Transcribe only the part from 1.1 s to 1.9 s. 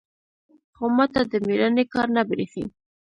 ته د ميړانې